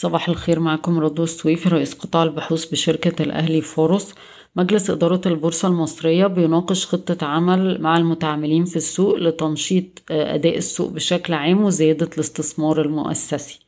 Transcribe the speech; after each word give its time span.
صباح 0.00 0.28
الخير 0.28 0.60
معكم 0.60 0.98
رضوى 0.98 1.24
السويفي 1.24 1.68
رئيس 1.68 1.94
قطاع 1.94 2.22
البحوث 2.22 2.64
بشركة 2.70 3.22
الأهلي 3.22 3.60
فاروس. 3.60 4.14
مجلس 4.56 4.90
إدارة 4.90 5.20
البورصة 5.26 5.68
المصرية 5.68 6.26
بيناقش 6.26 6.86
خطة 6.86 7.26
عمل 7.26 7.80
مع 7.80 7.96
المتعاملين 7.96 8.64
في 8.64 8.76
السوق 8.76 9.16
لتنشيط 9.16 9.84
أداء 10.10 10.56
السوق 10.56 10.90
بشكل 10.90 11.34
عام 11.34 11.64
وزيادة 11.64 12.10
الاستثمار 12.14 12.80
المؤسسي. 12.82 13.58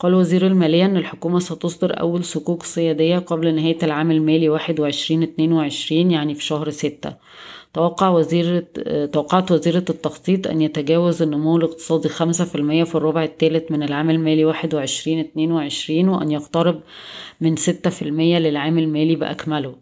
قال 0.00 0.14
وزير 0.14 0.46
المالية 0.46 0.84
أن 0.84 0.96
الحكومة 0.96 1.38
ستصدر 1.38 2.00
أول 2.00 2.24
صكوك 2.24 2.62
سيادية 2.62 3.18
قبل 3.18 3.54
نهاية 3.54 3.78
العام 3.82 4.10
المالي 4.10 4.48
واحد 4.48 4.80
وعشرين 4.80 5.22
اتنين 5.22 5.52
وعشرين 5.52 6.10
يعني 6.10 6.34
في 6.34 6.44
شهر 6.44 6.70
ستة. 6.70 7.14
توقع 7.74 8.08
وزيرة 8.08 8.64
توقعت 9.12 9.52
وزيرة 9.52 9.84
التخطيط 9.90 10.46
أن 10.46 10.62
يتجاوز 10.62 11.22
النمو 11.22 11.56
الاقتصادي 11.56 12.08
خمسة 12.08 12.44
في 12.44 12.54
المية 12.54 12.84
في 12.84 12.94
الربع 12.94 13.24
الثالث 13.24 13.70
من 13.70 13.82
العام 13.82 14.10
المالي 14.10 14.44
واحد 14.44 14.74
وعشرين 14.74 15.18
اتنين 15.18 15.52
وعشرين 15.52 16.08
وأن 16.08 16.30
يقترب 16.30 16.80
من 17.40 17.56
ستة 17.56 17.90
في 17.90 18.02
المية 18.02 18.38
للعام 18.38 18.78
المالي 18.78 19.16
بأكمله. 19.16 19.74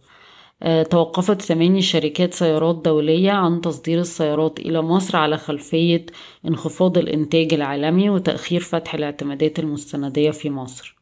توقفت 0.90 1.42
ثماني 1.42 1.82
شركات 1.82 2.34
سيارات 2.34 2.76
دولية 2.84 3.30
عن 3.30 3.60
تصدير 3.60 4.00
السيارات 4.00 4.58
إلى 4.58 4.82
مصر 4.82 5.16
على 5.16 5.38
خلفية 5.38 6.06
انخفاض 6.48 6.98
الإنتاج 6.98 7.54
العالمي 7.54 8.10
وتأخير 8.10 8.60
فتح 8.60 8.94
الاعتمادات 8.94 9.58
المستندية 9.58 10.30
في 10.30 10.50
مصر. 10.50 10.96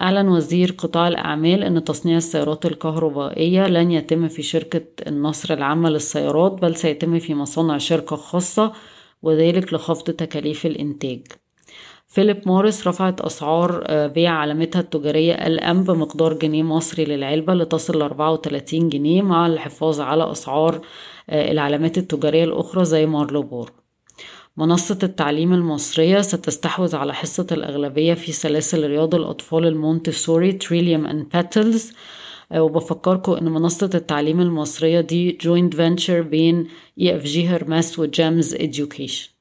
أعلن 0.00 0.28
وزير 0.28 0.74
قطاع 0.78 1.08
الأعمال 1.08 1.62
أن 1.62 1.84
تصنيع 1.84 2.16
السيارات 2.16 2.66
الكهربائية 2.66 3.66
لن 3.66 3.90
يتم 3.90 4.28
في 4.28 4.42
شركة 4.42 4.86
النصر 5.06 5.54
العامة 5.54 5.90
للسيارات 5.90 6.52
بل 6.52 6.76
سيتم 6.76 7.18
في 7.18 7.34
مصانع 7.34 7.78
شركة 7.78 8.16
خاصة 8.16 8.72
وذلك 9.22 9.74
لخفض 9.74 10.04
تكاليف 10.04 10.66
الإنتاج. 10.66 11.22
فيليب 12.14 12.40
موريس 12.46 12.86
رفعت 12.88 13.20
أسعار 13.20 13.84
بيع 14.06 14.30
علامتها 14.32 14.80
التجارية 14.80 15.32
L&M 15.34 15.82
بمقدار 15.84 16.32
جنيه 16.34 16.62
مصري 16.62 17.04
للعلبة 17.04 17.54
لتصل 17.54 17.98
لأربعة 17.98 18.32
وتلاتين 18.32 18.88
جنيه 18.88 19.22
مع 19.22 19.46
الحفاظ 19.46 20.00
على 20.00 20.30
أسعار 20.32 20.80
العلامات 21.30 21.98
التجارية 21.98 22.44
الأخرى 22.44 22.84
زي 22.84 23.06
مارلبورو 23.06 23.72
منصة 24.56 24.98
التعليم 25.02 25.52
المصرية 25.52 26.20
ستستحوذ 26.20 26.96
على 26.96 27.14
حصة 27.14 27.46
الأغلبية 27.52 28.14
في 28.14 28.32
سلاسل 28.32 28.86
رياض 28.88 29.14
الأطفال 29.14 29.66
المونتسوري 29.66 30.52
تريليوم 30.52 31.06
and 31.06 31.28
باتلز 31.28 31.92
وبفكركم 32.56 33.32
إن 33.32 33.44
منصة 33.44 33.90
التعليم 33.94 34.40
المصرية 34.40 35.00
دي 35.00 35.32
joint 35.40 35.74
venture 35.74 36.22
بين 36.22 36.68
EFG 37.00 37.46
Hermes 37.48 37.98
و 37.98 38.09
GEMS 38.09 38.54
Education 38.54 39.33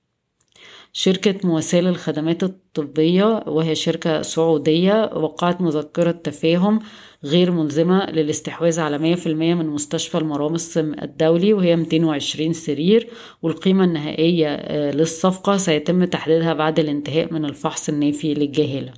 شركة 0.95 1.47
مواساة 1.47 1.81
للخدمات 1.81 2.43
الطبية 2.43 3.43
وهي 3.47 3.75
شركة 3.75 4.21
سعودية 4.21 5.11
وقعت 5.15 5.61
مذكرة 5.61 6.11
تفاهم 6.11 6.79
غير 7.23 7.51
ملزمة 7.51 8.05
للاستحواذ 8.11 8.79
على 8.79 8.97
مية 8.97 9.15
في 9.15 9.27
المية 9.27 9.53
من 9.53 9.65
مستشفى 9.67 10.17
المرامس 10.17 10.77
الدولي 10.77 11.53
وهي 11.53 11.75
220 11.75 12.53
سرير 12.53 13.07
والقيمة 13.41 13.83
النهائية 13.83 14.71
للصفقة 14.91 15.57
سيتم 15.57 16.03
تحديدها 16.03 16.53
بعد 16.53 16.79
الانتهاء 16.79 17.33
من 17.33 17.45
الفحص 17.45 17.89
النافي 17.89 18.33
للجهالة. 18.33 18.93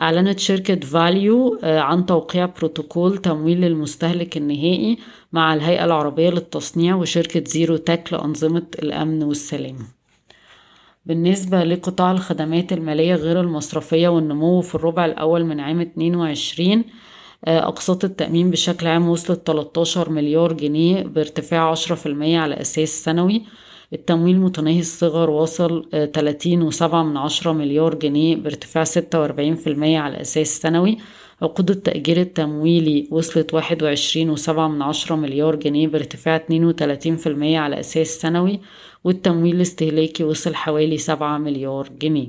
أعلنت 0.00 0.38
شركة 0.38 0.80
فاليو 0.80 1.58
عن 1.62 2.06
توقيع 2.06 2.46
بروتوكول 2.46 3.18
تمويل 3.18 3.60
للمستهلك 3.60 4.36
النهائي 4.36 4.98
مع 5.32 5.54
الهيئة 5.54 5.84
العربية 5.84 6.30
للتصنيع 6.30 6.94
وشركة 6.94 7.44
زيرو 7.46 7.76
تك 7.76 8.12
لأنظمة 8.12 8.66
الأمن 8.82 9.22
والسلامة 9.22 10.03
بالنسبة 11.06 11.64
لقطاع 11.64 12.10
الخدمات 12.12 12.72
المالية 12.72 13.14
غير 13.14 13.40
المصرفية 13.40 14.08
والنمو 14.08 14.60
في 14.60 14.74
الربع 14.74 15.04
الأول 15.04 15.44
من 15.44 15.60
عام 15.60 15.80
22 15.80 16.84
أقساط 17.44 18.04
التأمين 18.04 18.50
بشكل 18.50 18.86
عام 18.86 19.08
وصلت 19.08 19.46
13 19.46 20.10
مليار 20.10 20.52
جنيه 20.52 21.02
بارتفاع 21.02 21.74
10% 21.74 21.80
على 22.36 22.60
أساس 22.60 22.88
سنوي. 23.04 23.44
التمويل 23.94 24.40
متناهي 24.40 24.80
الصغر 24.80 25.30
وصل 25.30 25.88
30 25.90 26.62
وسبعة 26.62 27.02
من 27.02 27.16
عشرة 27.16 27.52
مليار 27.52 27.94
جنيه 27.94 28.36
بارتفاع 28.36 28.84
46% 28.84 28.88
على 29.96 30.20
أساس 30.20 30.60
سنوي. 30.60 30.98
عقود 31.42 31.70
التأجير 31.70 32.20
التمويلي 32.20 33.08
وصلت 33.10 33.54
واحد 33.54 33.82
وعشرين 33.82 34.30
وسبعة 34.30 34.68
من 34.68 34.82
عشرة 34.82 35.16
مليار 35.16 35.56
جنيه 35.56 35.88
بارتفاع 35.88 36.36
اتنين 36.36 36.64
وتلاتين 36.64 37.16
في 37.16 37.26
المية 37.28 37.58
على 37.58 37.80
أساس 37.80 38.08
سنوي 38.08 38.60
والتمويل 39.04 39.56
الاستهلاكي 39.56 40.24
وصل 40.24 40.54
حوالي 40.54 40.98
سبعة 40.98 41.38
مليار 41.38 41.88
جنيه. 42.00 42.28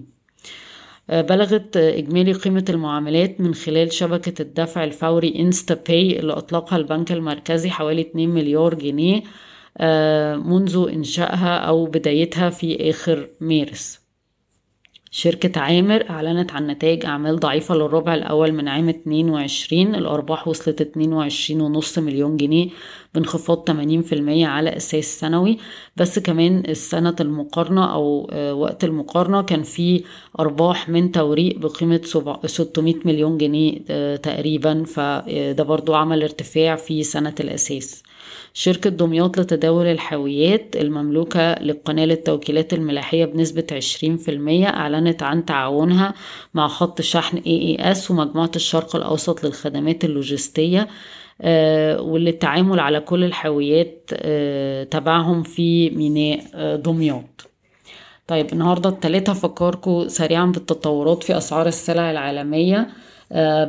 بلغت 1.10 1.78
إجمالي 1.78 2.34
قيمة 2.34 2.66
المعاملات 2.70 3.42
من 3.42 3.54
خلال 3.54 3.94
شبكة 3.94 4.42
الدفع 4.42 4.84
الفوري 4.84 5.40
InstaPay 5.40 6.20
اللي 6.20 6.34
أطلقها 6.34 6.78
البنك 6.78 7.12
المركزي 7.12 7.70
حوالي 7.70 8.02
2 8.02 8.30
مليار 8.30 8.74
جنيه. 8.74 9.24
منذ 10.46 10.88
إنشائها 10.94 11.58
أو 11.58 11.86
بدايتها 11.86 12.50
في 12.50 12.90
آخر 12.90 13.30
مارس. 13.42 14.06
شركة 15.12 15.62
عامر 15.62 16.10
أعلنت 16.10 16.52
عن 16.52 16.68
نتائج 16.68 17.06
أعمال 17.06 17.40
ضعيفة 17.40 17.76
للربع 17.76 18.14
الأول 18.16 18.52
من 18.52 18.68
عام 18.68 18.90
22 18.90 19.96
الأرباح 19.96 20.48
وصلت 20.48 20.82
22 20.82 21.62
ونص 21.62 22.00
مليون 22.00 22.38
جنيه 22.38 22.70
بانخفاض 23.14 23.70
80% 23.70 24.46
على 24.46 24.78
أساس 24.78 25.20
سنوي. 25.20 25.58
بس 25.98 26.20
كمان 26.20 26.64
السنة 26.68 27.16
المقارنة 27.20 27.94
أو 27.94 28.30
وقت 28.62 28.84
المقارنة 28.84 29.42
كان 29.42 29.64
في 29.64 30.04
أرباح 30.40 30.90
من 30.90 31.12
توريق 31.12 31.58
بقيمة 31.58 32.02
600 32.46 32.96
مليون 33.06 33.38
جنيه 33.38 33.80
تقريبا. 34.16 34.84
فده 34.84 35.64
برضو 35.64 35.94
عمل 35.94 36.24
ارتفاع 36.24 36.76
في 36.76 37.04
سنة 37.04 37.36
الأساس. 37.40 38.04
شركة 38.54 38.90
دمياط 38.90 39.40
لتداول 39.40 39.86
الحاويات 39.86 40.76
المملوكة 40.76 41.54
لقناة 41.54 42.04
التوكيلات 42.06 42.74
الملاحية 42.74 43.26
بنسبة 43.26 43.68
20% 44.04 44.30
أعلنت 44.68 45.24
عن 45.24 45.46
تعاونها 45.46 46.14
مع 46.54 46.68
خط 46.68 47.02
شحن 47.02 47.38
AES 47.38 48.12
ومجموعة 48.12 48.52
الشرق 48.56 48.96
الأوسط 48.96 49.44
للخدمات 49.44 50.06
اللوجستية 50.06 50.88
آه 51.42 52.02
وللتعامل 52.02 52.80
على 52.80 53.00
كل 53.00 53.24
الحاويات 53.24 54.10
آه 54.14 54.84
تبعهم 54.84 55.44
في 55.44 55.90
ميناء 55.90 56.40
آه 56.56 56.76
دمياط. 56.76 57.48
طيب 58.28 58.54
النهاردة 58.54 58.90
التلاتة 58.90 59.32
هفكركم 59.32 60.08
سريعا 60.08 60.46
بالتطورات 60.46 61.24
في 61.24 61.38
أسعار 61.38 61.68
السلع 61.68 62.12
العالمية. 62.12 62.88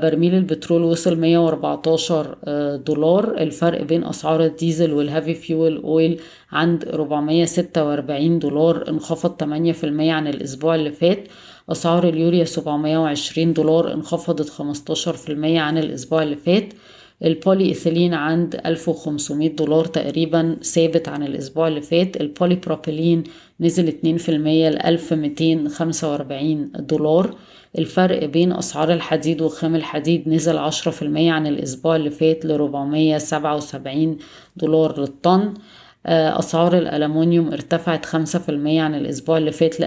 برميل 0.02 0.34
البترول 0.34 0.82
وصل 0.82 1.18
114 1.18 2.36
دولار. 2.76 3.38
الفرق 3.38 3.82
بين 3.82 4.04
أسعار 4.04 4.44
الديزل 4.44 4.92
وال 4.92 5.04
heavy 5.04 5.34
fuel 5.34 5.76
oil 5.76 6.20
عند 6.52 6.88
446 6.88 8.38
دولار. 8.38 8.88
انخفض 8.88 9.30
8% 9.30 10.12
عن 10.12 10.28
الأسبوع 10.28 10.74
اللي 10.74 10.92
فات. 10.92 11.28
أسعار 11.72 12.08
اليوريا 12.08 12.44
720 12.44 13.52
دولار 13.52 13.92
انخفضت 13.92 14.48
15% 14.48 15.58
عن 15.58 15.78
الأسبوع 15.78 16.22
اللي 16.22 16.36
فات. 16.36 16.72
البولي 17.24 17.64
إيثيلين 17.64 18.14
عند 18.14 18.60
1500 18.66 19.48
دولار 19.56 19.84
تقريبا 19.84 20.56
ثابت 20.62 21.08
عن 21.08 21.22
الأسبوع 21.22 21.68
اللي 21.68 21.80
فات. 21.80 22.20
البولي 22.20 22.54
بروبيلين 22.54 23.24
نزل 23.60 23.88
2% 23.88 24.28
ل 24.70 24.78
1245 24.86 26.72
دولار. 26.74 27.34
الفرق 27.78 28.24
بين 28.24 28.52
أسعار 28.52 28.92
الحديد 28.92 29.40
وخام 29.42 29.74
الحديد 29.74 30.28
نزل 30.28 30.58
عشرة 30.58 30.90
في 30.92 31.02
المية 31.02 31.32
عن 31.32 31.46
الأسبوع 31.46 31.96
اللي 31.96 32.10
فات 32.10 32.44
سبعة 33.18 33.56
وسبعين 33.56 34.18
دولار 34.56 35.00
للطن. 35.00 35.54
أسعار 36.08 36.78
الألمنيوم 36.78 37.52
ارتفعت 37.52 38.06
خمسة 38.06 38.38
في 38.38 38.48
المية 38.48 38.82
عن 38.82 38.94
الأسبوع 38.94 39.38
اللي 39.38 39.52
فات 39.52 39.80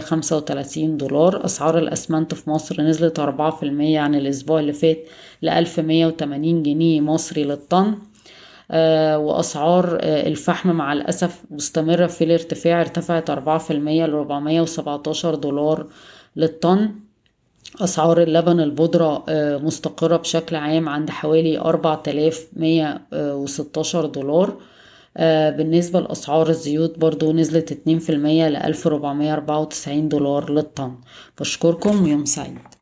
خمسة 0.00 0.36
وتلاتين 0.36 0.96
دولار. 0.96 1.44
أسعار 1.44 1.78
الأسمنت 1.78 2.34
في 2.34 2.50
مصر 2.50 2.82
نزلت 2.82 3.18
أربعة 3.18 3.50
في 3.50 3.62
المية 3.62 4.00
عن 4.00 4.14
الأسبوع 4.14 4.60
اللي 4.60 4.72
فات 4.72 4.98
مية 5.82 6.06
وتمانين 6.06 6.62
جنيه 6.62 7.00
مصري 7.00 7.44
للطن. 7.44 7.94
آه 8.70 9.18
وأسعار 9.18 9.98
آه 10.00 10.26
الفحم 10.28 10.70
مع 10.70 10.92
الأسف 10.92 11.42
مستمرة 11.50 12.06
في 12.06 12.24
الارتفاع 12.24 12.80
ارتفعت 12.80 13.30
أربعة 13.30 13.58
في 13.58 13.72
المية 13.72 14.06
لربعمية 14.06 14.60
وسبعتاشر 14.60 15.34
دولار 15.34 15.86
للطن. 16.36 16.90
أسعار 17.80 18.22
اللبن 18.22 18.60
البودرة 18.60 19.24
مستقرة 19.58 20.16
بشكل 20.16 20.56
عام 20.56 20.88
عند 20.88 21.10
حوالي 21.10 21.58
أربعة 21.58 22.02
آلاف 22.08 22.46
مية 22.56 23.00
وستاشر 23.12 24.06
دولار. 24.06 24.56
بالنسبة 25.56 26.00
لأسعار 26.00 26.48
الزيوت 26.48 26.98
برضو 26.98 27.32
نزلت 27.32 27.72
اتنين 27.72 27.98
في 27.98 28.12
المية 28.12 28.48
لألف 28.48 28.86
ربعمية 28.86 29.34
أربعة 29.34 29.60
وتسعين 29.60 30.08
دولار 30.08 30.52
للطن. 30.52 30.94
بشكركم 31.40 32.02
ويوم 32.02 32.24
سعيد. 32.24 32.58